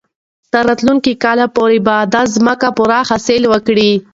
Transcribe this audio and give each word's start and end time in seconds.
تر 0.51 0.63
راتلونکي 0.69 1.13
کال 1.23 1.39
پورې 1.55 1.77
به 1.85 1.95
دا 2.13 2.21
ځمکه 2.35 2.69
پوره 2.77 2.99
حاصل 3.09 3.41
ورکړي. 3.47 3.91